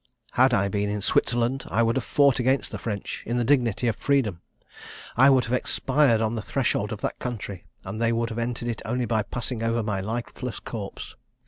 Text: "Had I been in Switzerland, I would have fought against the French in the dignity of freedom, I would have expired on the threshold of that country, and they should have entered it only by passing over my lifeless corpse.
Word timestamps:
"Had 0.31 0.51
I 0.51 0.67
been 0.67 0.89
in 0.89 1.03
Switzerland, 1.03 1.65
I 1.67 1.83
would 1.83 1.95
have 1.95 2.03
fought 2.03 2.39
against 2.39 2.71
the 2.71 2.79
French 2.79 3.21
in 3.23 3.37
the 3.37 3.43
dignity 3.43 3.87
of 3.87 3.95
freedom, 3.97 4.41
I 5.15 5.29
would 5.29 5.43
have 5.45 5.53
expired 5.53 6.21
on 6.21 6.33
the 6.33 6.41
threshold 6.41 6.91
of 6.91 7.01
that 7.01 7.19
country, 7.19 7.65
and 7.83 8.01
they 8.01 8.09
should 8.09 8.29
have 8.31 8.39
entered 8.39 8.67
it 8.67 8.81
only 8.83 9.05
by 9.05 9.21
passing 9.21 9.61
over 9.61 9.83
my 9.83 9.99
lifeless 10.01 10.59
corpse. 10.59 11.15